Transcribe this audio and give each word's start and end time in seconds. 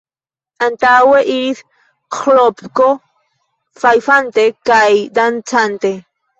Antaŭe 0.67 1.19
iris 1.33 1.61
Ĥlopko, 2.21 2.89
fajfante 3.85 4.49
kaj 4.73 4.85
dancante. 5.23 5.97